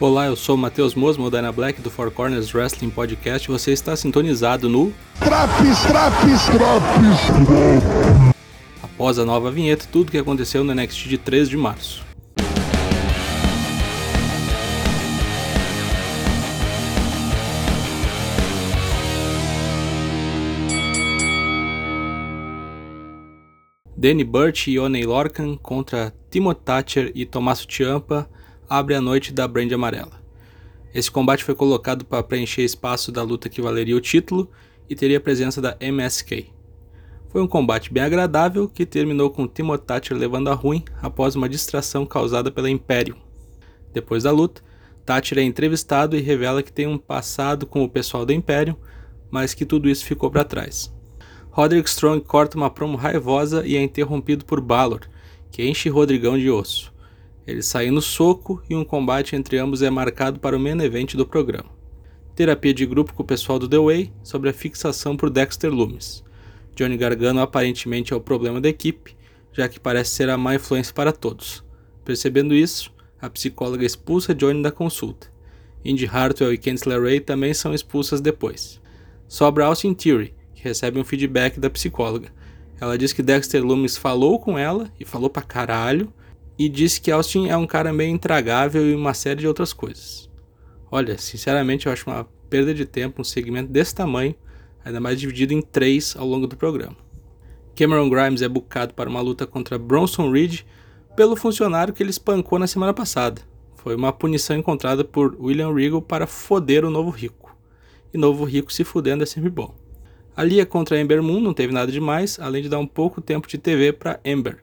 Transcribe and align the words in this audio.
Olá, 0.00 0.26
eu 0.26 0.34
sou 0.34 0.56
o 0.56 0.58
Matheus 0.58 0.92
Mosmo, 0.96 1.30
da 1.30 1.52
Black 1.52 1.80
do 1.80 1.88
Four 1.88 2.10
Corners 2.10 2.52
Wrestling 2.52 2.90
Podcast. 2.90 3.46
Você 3.46 3.72
está 3.72 3.94
sintonizado 3.94 4.68
no 4.68 4.92
Traps, 5.20 5.82
traps, 5.82 6.46
traps. 6.46 8.34
Após 8.82 9.20
a 9.20 9.24
nova 9.24 9.52
vinheta, 9.52 9.86
tudo 9.90 10.08
o 10.08 10.10
que 10.10 10.18
aconteceu 10.18 10.64
no 10.64 10.74
NXT 10.74 11.08
de 11.08 11.16
3 11.16 11.48
de 11.48 11.56
março. 11.56 12.04
Danny 23.96 24.24
Burch 24.24 24.72
e 24.72 24.78
Oney 24.78 25.06
Lorcan 25.06 25.56
contra 25.56 26.12
Timo 26.28 26.52
Thatcher 26.52 27.12
e 27.14 27.24
Tommaso 27.24 27.64
Ciampa 27.70 28.28
abre 28.68 28.94
a 28.94 29.00
noite 29.00 29.32
da 29.32 29.46
Brand 29.46 29.70
Amarela. 29.72 30.22
Esse 30.94 31.10
combate 31.10 31.42
foi 31.42 31.54
colocado 31.54 32.04
para 32.04 32.22
preencher 32.22 32.62
espaço 32.62 33.10
da 33.10 33.22
luta 33.22 33.48
que 33.48 33.60
valeria 33.60 33.96
o 33.96 34.00
título 34.00 34.50
e 34.88 34.94
teria 34.94 35.18
a 35.18 35.20
presença 35.20 35.60
da 35.60 35.76
MSK. 35.80 36.52
Foi 37.28 37.42
um 37.42 37.48
combate 37.48 37.92
bem 37.92 38.04
agradável 38.04 38.68
que 38.68 38.86
terminou 38.86 39.28
com 39.28 39.48
Timo 39.48 39.76
Thatcher 39.76 40.16
levando 40.16 40.50
a 40.50 40.54
ruim 40.54 40.84
após 41.02 41.34
uma 41.34 41.48
distração 41.48 42.06
causada 42.06 42.48
pela 42.48 42.70
Imperium. 42.70 43.16
Depois 43.92 44.22
da 44.22 44.30
luta, 44.30 44.62
Thatcher 45.04 45.38
é 45.38 45.42
entrevistado 45.42 46.16
e 46.16 46.20
revela 46.20 46.62
que 46.62 46.72
tem 46.72 46.86
um 46.86 46.96
passado 46.96 47.66
com 47.66 47.82
o 47.82 47.88
pessoal 47.88 48.24
da 48.24 48.32
Imperium, 48.32 48.76
mas 49.32 49.52
que 49.52 49.66
tudo 49.66 49.90
isso 49.90 50.04
ficou 50.04 50.30
para 50.30 50.44
trás. 50.44 50.94
Roderick 51.50 51.88
Strong 51.88 52.24
corta 52.24 52.56
uma 52.56 52.70
promo 52.70 52.96
raivosa 52.96 53.66
e 53.66 53.76
é 53.76 53.82
interrompido 53.82 54.44
por 54.44 54.60
Balor, 54.60 55.00
que 55.50 55.68
enche 55.68 55.88
Rodrigão 55.88 56.38
de 56.38 56.48
osso. 56.48 56.93
Eles 57.46 57.66
saem 57.66 57.90
no 57.90 58.00
soco 58.00 58.62
e 58.68 58.74
um 58.74 58.84
combate 58.84 59.36
entre 59.36 59.58
ambos 59.58 59.82
é 59.82 59.90
marcado 59.90 60.40
para 60.40 60.56
o 60.56 60.60
main 60.60 60.80
event 60.80 61.14
do 61.14 61.26
programa. 61.26 61.70
Terapia 62.34 62.72
de 62.72 62.86
grupo 62.86 63.12
com 63.12 63.22
o 63.22 63.26
pessoal 63.26 63.58
do 63.58 63.68
The 63.68 63.78
Way 63.78 64.12
sobre 64.22 64.50
a 64.50 64.52
fixação 64.52 65.16
por 65.16 65.30
Dexter 65.30 65.70
Loomis. 65.70 66.24
Johnny 66.74 66.96
Gargano 66.96 67.40
aparentemente 67.40 68.12
é 68.12 68.16
o 68.16 68.20
problema 68.20 68.60
da 68.60 68.68
equipe, 68.68 69.16
já 69.52 69.68
que 69.68 69.78
parece 69.78 70.10
ser 70.10 70.28
a 70.30 70.36
má 70.36 70.54
influência 70.54 70.92
para 70.92 71.12
todos. 71.12 71.62
Percebendo 72.04 72.54
isso, 72.54 72.92
a 73.20 73.30
psicóloga 73.30 73.84
expulsa 73.84 74.34
Johnny 74.34 74.62
da 74.62 74.72
consulta. 74.72 75.32
Indy 75.84 76.06
Hartwell 76.06 76.52
e 76.52 76.58
Candice 76.58 76.88
LeRae 76.88 77.20
também 77.20 77.52
são 77.52 77.74
expulsas 77.74 78.20
depois. 78.20 78.80
Sobra 79.28 79.66
Austin 79.66 79.94
Theory, 79.94 80.34
que 80.54 80.64
recebe 80.64 80.98
um 80.98 81.04
feedback 81.04 81.60
da 81.60 81.70
psicóloga. 81.70 82.32
Ela 82.80 82.98
diz 82.98 83.12
que 83.12 83.22
Dexter 83.22 83.64
Loomis 83.64 83.96
falou 83.96 84.40
com 84.40 84.58
ela 84.58 84.90
e 84.98 85.04
falou 85.04 85.30
pra 85.30 85.42
caralho, 85.42 86.12
e 86.58 86.68
disse 86.68 87.00
que 87.00 87.10
Austin 87.10 87.48
é 87.48 87.56
um 87.56 87.66
cara 87.66 87.92
meio 87.92 88.10
intragável 88.10 88.88
e 88.88 88.94
uma 88.94 89.14
série 89.14 89.40
de 89.40 89.48
outras 89.48 89.72
coisas. 89.72 90.30
Olha, 90.90 91.18
sinceramente 91.18 91.86
eu 91.86 91.92
acho 91.92 92.08
uma 92.08 92.24
perda 92.48 92.72
de 92.72 92.84
tempo 92.84 93.20
um 93.20 93.24
segmento 93.24 93.72
desse 93.72 93.94
tamanho, 93.94 94.34
ainda 94.84 95.00
mais 95.00 95.18
dividido 95.18 95.52
em 95.52 95.60
três 95.60 96.14
ao 96.16 96.26
longo 96.26 96.46
do 96.46 96.56
programa. 96.56 96.96
Cameron 97.74 98.08
Grimes 98.08 98.42
é 98.42 98.48
bucado 98.48 98.94
para 98.94 99.10
uma 99.10 99.20
luta 99.20 99.46
contra 99.46 99.78
Bronson 99.78 100.30
Reed 100.30 100.60
pelo 101.16 101.34
funcionário 101.34 101.92
que 101.92 102.02
ele 102.02 102.10
espancou 102.10 102.58
na 102.58 102.66
semana 102.66 102.94
passada. 102.94 103.42
Foi 103.76 103.96
uma 103.96 104.12
punição 104.12 104.56
encontrada 104.56 105.04
por 105.04 105.36
William 105.40 105.74
Regal 105.74 106.00
para 106.00 106.26
foder 106.26 106.84
o 106.84 106.90
novo 106.90 107.10
rico. 107.10 107.56
E 108.12 108.18
novo 108.18 108.44
rico 108.44 108.72
se 108.72 108.84
fudendo 108.84 109.24
é 109.24 109.26
sempre 109.26 109.50
bom. 109.50 109.74
A 110.36 110.42
Lia 110.42 110.64
contra 110.64 111.00
Ember 111.00 111.22
Moon 111.22 111.40
não 111.40 111.52
teve 111.52 111.72
nada 111.72 111.90
demais, 111.90 112.38
além 112.40 112.62
de 112.62 112.68
dar 112.68 112.78
um 112.78 112.86
pouco 112.86 113.20
tempo 113.20 113.48
de 113.48 113.58
TV 113.58 113.92
para 113.92 114.20
Ember, 114.24 114.58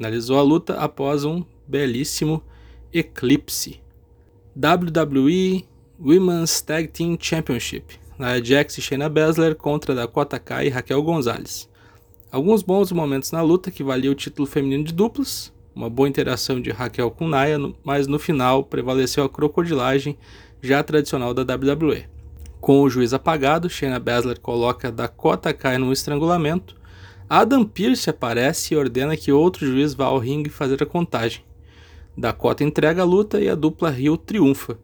finalizou 0.00 0.38
a 0.38 0.42
luta 0.42 0.74
após 0.76 1.26
um 1.26 1.44
belíssimo 1.68 2.42
eclipse. 2.90 3.82
WWE 4.56 5.66
Women's 6.00 6.62
Tag 6.62 6.88
Team 6.88 7.18
Championship. 7.20 8.00
Nia 8.18 8.42
Jax 8.42 8.78
e 8.78 8.80
Shayna 8.80 9.10
Baszler 9.10 9.54
contra 9.54 9.94
Dakota 9.94 10.38
Kai 10.38 10.68
e 10.68 10.70
Raquel 10.70 11.02
Gonzalez. 11.02 11.68
Alguns 12.32 12.62
bons 12.62 12.90
momentos 12.92 13.30
na 13.30 13.42
luta 13.42 13.70
que 13.70 13.84
valia 13.84 14.10
o 14.10 14.14
título 14.14 14.48
feminino 14.48 14.84
de 14.84 14.94
duplas, 14.94 15.52
uma 15.74 15.90
boa 15.90 16.08
interação 16.08 16.62
de 16.62 16.70
Raquel 16.70 17.10
com 17.10 17.28
Nia, 17.28 17.58
mas 17.84 18.06
no 18.06 18.18
final 18.18 18.64
prevaleceu 18.64 19.24
a 19.24 19.28
crocodilagem 19.28 20.16
já 20.62 20.82
tradicional 20.82 21.34
da 21.34 21.42
WWE. 21.42 22.06
Com 22.58 22.80
o 22.80 22.88
juiz 22.88 23.12
apagado, 23.12 23.68
Shayna 23.68 23.98
Baszler 23.98 24.40
coloca 24.40 24.90
Dakota 24.90 25.52
Kai 25.52 25.76
no 25.76 25.92
estrangulamento 25.92 26.79
Adam 27.32 27.64
Pearce 27.64 28.10
aparece 28.10 28.74
e 28.74 28.76
ordena 28.76 29.16
que 29.16 29.30
outro 29.30 29.64
juiz 29.64 29.94
vá 29.94 30.06
ao 30.06 30.18
ringue 30.18 30.50
fazer 30.50 30.82
a 30.82 30.86
contagem. 30.86 31.44
Dakota 32.18 32.64
entrega 32.64 33.02
a 33.02 33.04
luta 33.04 33.40
e 33.40 33.48
a 33.48 33.54
dupla 33.54 33.88
Rio 33.88 34.16
triunfa. 34.16 34.76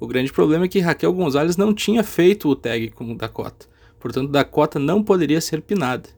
O 0.00 0.06
grande 0.06 0.32
problema 0.32 0.64
é 0.64 0.68
que 0.68 0.80
Raquel 0.80 1.12
Gonzalez 1.12 1.58
não 1.58 1.74
tinha 1.74 2.02
feito 2.02 2.48
o 2.48 2.56
tag 2.56 2.88
com 2.92 3.14
Dakota, 3.14 3.66
portanto 4.00 4.30
Dakota 4.30 4.78
não 4.78 5.02
poderia 5.02 5.42
ser 5.42 5.60
pinada. 5.60 6.08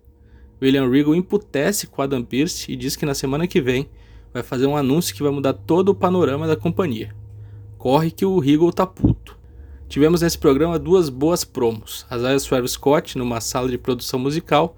William 0.62 0.88
Regal 0.88 1.16
imputece 1.16 1.88
com 1.88 2.00
Adam 2.00 2.22
Pearce 2.22 2.70
e 2.70 2.76
diz 2.76 2.94
que 2.94 3.04
na 3.04 3.12
semana 3.12 3.48
que 3.48 3.60
vem 3.60 3.88
vai 4.32 4.44
fazer 4.44 4.68
um 4.68 4.76
anúncio 4.76 5.16
que 5.16 5.22
vai 5.24 5.32
mudar 5.32 5.52
todo 5.52 5.88
o 5.88 5.94
panorama 5.96 6.46
da 6.46 6.54
companhia. 6.54 7.12
Corre 7.76 8.12
que 8.12 8.24
o 8.24 8.38
Regal 8.38 8.72
tá 8.72 8.86
puto. 8.86 9.36
Tivemos 9.88 10.22
nesse 10.22 10.38
programa 10.38 10.78
duas 10.78 11.08
boas 11.08 11.42
promos. 11.42 12.06
Isaiah 12.08 12.38
Swerve 12.38 12.68
Scott, 12.68 13.18
numa 13.18 13.40
sala 13.40 13.68
de 13.68 13.76
produção 13.76 14.20
musical, 14.20 14.76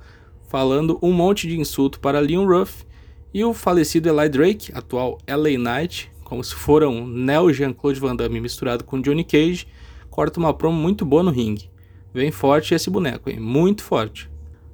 falando 0.48 0.98
um 1.02 1.12
monte 1.12 1.46
de 1.46 1.60
insulto 1.60 2.00
para 2.00 2.18
Leon 2.18 2.46
Ruff 2.46 2.84
e 3.32 3.44
o 3.44 3.52
falecido 3.52 4.08
Eli 4.08 4.28
Drake, 4.28 4.72
atual 4.74 5.18
LA 5.28 5.58
Knight, 5.58 6.10
como 6.24 6.42
se 6.42 6.54
fora 6.54 6.88
um 6.88 7.06
neo 7.06 7.52
Jean-Claude 7.52 8.00
Van 8.00 8.16
Damme 8.16 8.40
misturado 8.40 8.82
com 8.82 9.00
Johnny 9.00 9.24
Cage, 9.24 9.68
corta 10.10 10.40
uma 10.40 10.54
promo 10.54 10.80
muito 10.80 11.04
boa 11.04 11.22
no 11.22 11.30
ringue. 11.30 11.70
Vem 12.12 12.30
forte 12.30 12.74
esse 12.74 12.88
boneco, 12.88 13.28
hein? 13.30 13.38
Muito 13.38 13.84
forte. 13.84 14.30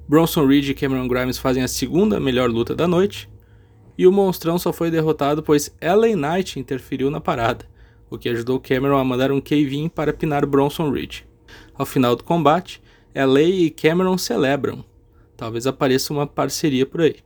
Bronson 0.07 0.45
Reed 0.45 0.69
e 0.69 0.73
Cameron 0.73 1.07
Grimes 1.07 1.37
fazem 1.37 1.63
a 1.63 1.67
segunda 1.67 2.19
melhor 2.19 2.49
luta 2.49 2.73
da 2.73 2.87
noite, 2.87 3.29
e 3.97 4.07
o 4.07 4.11
monstrão 4.11 4.57
só 4.57 4.73
foi 4.73 4.91
derrotado 4.91 5.41
pois 5.41 5.73
LA 5.81 6.15
Knight 6.15 6.59
interferiu 6.59 7.09
na 7.09 7.19
parada, 7.19 7.65
o 8.09 8.17
que 8.17 8.29
ajudou 8.29 8.59
Cameron 8.59 8.97
a 8.97 9.03
mandar 9.03 9.31
um 9.31 9.41
cave-in 9.41 9.89
para 9.89 10.13
pinar 10.13 10.45
Bronson 10.45 10.89
Reed. 10.89 11.21
Ao 11.73 11.85
final 11.85 12.15
do 12.15 12.23
combate, 12.23 12.81
LA 13.13 13.41
e 13.41 13.69
Cameron 13.69 14.17
celebram, 14.17 14.83
Talvez 15.37 15.67
apareça 15.67 16.13
uma 16.13 16.25
parceria 16.25 16.85
por 16.85 17.01
aí. 17.01 17.17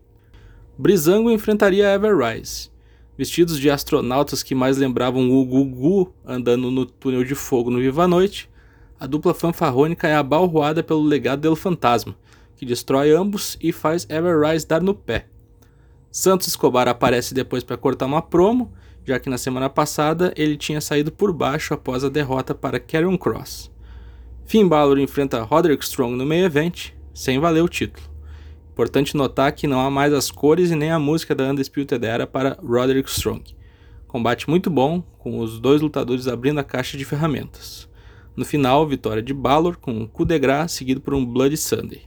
Brizango 0.78 1.30
enfrentaria 1.30 1.94
Everrise. 1.94 2.70
Vestidos 3.18 3.60
de 3.60 3.70
astronautas 3.70 4.42
que 4.42 4.56
mais 4.56 4.78
lembravam 4.78 5.30
o 5.30 5.46
Gugu 5.46 6.14
andando 6.26 6.72
no 6.72 6.86
túnel 6.86 7.24
de 7.24 7.36
fogo 7.36 7.70
no 7.70 7.80
Viva 7.80 8.06
a 8.06 8.08
Noite, 8.08 8.50
a 8.98 9.06
dupla 9.06 9.34
fanfarrônica 9.34 10.08
é 10.08 10.16
abalroada 10.16 10.82
pelo 10.82 11.04
legado 11.04 11.42
del 11.42 11.56
fantasma, 11.56 12.16
que 12.56 12.66
destrói 12.66 13.12
ambos 13.12 13.58
e 13.62 13.72
faz 13.72 14.08
Everrise 14.10 14.66
dar 14.66 14.82
no 14.82 14.94
pé. 14.94 15.28
Santos 16.12 16.48
Escobar 16.48 16.88
aparece 16.88 17.34
depois 17.34 17.64
para 17.64 17.78
cortar 17.78 18.06
uma 18.06 18.22
promo, 18.22 18.74
já 19.06 19.20
que 19.20 19.30
na 19.30 19.38
semana 19.38 19.70
passada 19.70 20.34
ele 20.36 20.58
tinha 20.58 20.82
saído 20.82 21.12
por 21.12 21.32
baixo 21.32 21.74
após 21.74 22.04
a 22.04 22.10
derrota 22.10 22.56
para 22.56 22.80
Karrion 22.80 23.18
Cross. 23.18 23.72
Finn 24.46 24.68
Balor 24.68 24.98
enfrenta 24.98 25.44
Roderick 25.44 25.84
Strong 25.84 26.16
no 26.16 26.26
meio 26.26 26.46
evento 26.46 26.94
sem 27.14 27.40
valer 27.40 27.64
o 27.64 27.70
título. 27.70 28.10
Importante 28.80 29.18
notar 29.18 29.52
que 29.52 29.68
não 29.68 29.82
há 29.82 29.92
mais 29.92 30.14
as 30.14 30.32
cores 30.32 30.72
e 30.72 30.76
nem 30.76 30.90
a 30.90 30.98
música 30.98 31.36
da 31.36 31.44
Undisputed 31.50 32.06
Era 32.06 32.26
para 32.26 32.58
Roderick 32.64 33.10
Strong. 33.10 33.44
Combate 34.08 34.50
muito 34.50 34.70
bom, 34.70 35.02
com 35.18 35.40
os 35.40 35.60
dois 35.60 35.82
lutadores 35.82 36.30
abrindo 36.30 36.60
a 36.60 36.64
caixa 36.64 36.98
de 36.98 37.04
ferramentas. 37.04 37.90
No 38.36 38.46
final, 38.46 38.88
vitória 38.88 39.22
de 39.22 39.34
Balor 39.34 39.76
com 39.76 39.92
um 39.92 40.08
coup 40.08 40.26
de 40.26 40.40
grace 40.40 40.78
seguido 40.78 41.02
por 41.02 41.14
um 41.14 41.26
Bloody 41.26 41.58
Sunday. 41.58 42.04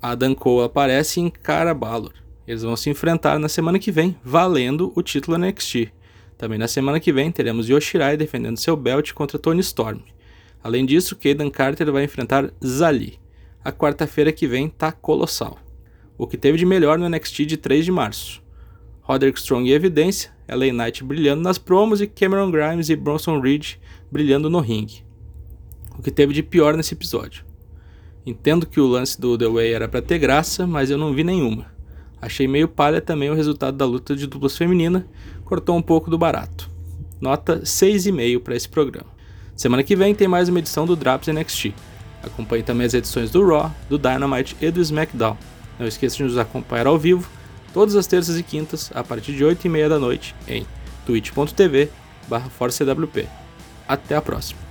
Adam 0.00 0.32
Cole 0.32 0.66
aparece 0.66 1.18
e 1.18 1.24
encara 1.24 1.74
Balor. 1.74 2.14
Eles 2.46 2.62
vão 2.62 2.76
se 2.76 2.88
enfrentar 2.88 3.38
na 3.40 3.48
semana 3.48 3.78
que 3.78 3.90
vem, 3.90 4.16
valendo 4.22 4.92
o 4.94 5.02
título 5.02 5.36
NXT. 5.36 5.92
Também 6.38 6.56
na 6.56 6.68
semana 6.68 7.00
que 7.00 7.12
vem 7.12 7.32
teremos 7.32 7.68
Yoshirai 7.68 8.16
defendendo 8.16 8.58
seu 8.58 8.76
belt 8.76 9.12
contra 9.12 9.40
Tony 9.40 9.60
Storm. 9.60 10.02
Além 10.62 10.86
disso, 10.86 11.16
Kaden 11.16 11.50
Carter 11.50 11.90
vai 11.90 12.04
enfrentar 12.04 12.52
Zali 12.64 13.18
a 13.64 13.70
quarta-feira 13.70 14.32
que 14.32 14.46
vem 14.46 14.68
tá 14.68 14.90
colossal. 14.90 15.58
O 16.16 16.26
que 16.26 16.36
teve 16.36 16.58
de 16.58 16.66
melhor 16.66 16.98
no 16.98 17.08
NXT 17.08 17.46
de 17.46 17.56
3 17.56 17.84
de 17.84 17.92
março. 17.92 18.42
Roderick 19.02 19.38
Strong 19.38 19.68
em 19.68 19.72
evidência, 19.72 20.30
LA 20.48 20.72
Knight 20.72 21.02
brilhando 21.02 21.42
nas 21.42 21.58
promos 21.58 22.00
e 22.00 22.06
Cameron 22.06 22.50
Grimes 22.50 22.88
e 22.88 22.96
Bronson 22.96 23.40
Reed 23.40 23.74
brilhando 24.10 24.48
no 24.48 24.60
ringue. 24.60 25.04
O 25.98 26.02
que 26.02 26.10
teve 26.10 26.32
de 26.32 26.42
pior 26.42 26.76
nesse 26.76 26.94
episódio. 26.94 27.44
Entendo 28.24 28.66
que 28.66 28.80
o 28.80 28.86
lance 28.86 29.20
do 29.20 29.36
The 29.36 29.48
Way 29.48 29.72
era 29.72 29.88
para 29.88 30.02
ter 30.02 30.18
graça, 30.18 30.66
mas 30.66 30.90
eu 30.90 30.98
não 30.98 31.12
vi 31.12 31.24
nenhuma. 31.24 31.66
Achei 32.20 32.46
meio 32.46 32.68
palha 32.68 33.00
também 33.00 33.30
o 33.30 33.34
resultado 33.34 33.76
da 33.76 33.84
luta 33.84 34.14
de 34.14 34.26
duplas 34.26 34.56
feminina, 34.56 35.06
cortou 35.44 35.76
um 35.76 35.82
pouco 35.82 36.10
do 36.10 36.18
barato. 36.18 36.70
Nota 37.20 37.60
6,5 37.60 38.40
para 38.40 38.54
esse 38.54 38.68
programa. 38.68 39.10
Semana 39.56 39.82
que 39.82 39.96
vem 39.96 40.14
tem 40.14 40.28
mais 40.28 40.48
uma 40.48 40.58
edição 40.58 40.86
do 40.86 40.96
Drops 40.96 41.28
NXT. 41.28 41.74
Acompanhe 42.22 42.62
também 42.62 42.86
as 42.86 42.94
edições 42.94 43.30
do 43.30 43.46
Raw, 43.46 43.70
do 43.88 43.98
Dynamite 43.98 44.56
e 44.60 44.70
do 44.70 44.80
SmackDown. 44.80 45.36
Não 45.78 45.86
esqueça 45.86 46.16
de 46.16 46.24
nos 46.24 46.36
acompanhar 46.36 46.86
ao 46.86 46.98
vivo, 46.98 47.28
todas 47.72 47.96
as 47.96 48.06
terças 48.06 48.38
e 48.38 48.42
quintas, 48.42 48.90
a 48.94 49.02
partir 49.02 49.32
de 49.32 49.44
8 49.44 49.64
e 49.64 49.68
meia 49.68 49.88
da 49.88 49.98
noite, 49.98 50.34
em 50.46 50.66
twitch.tv 51.06 51.88
forcewp. 52.50 53.28
Até 53.88 54.14
a 54.14 54.22
próxima! 54.22 54.69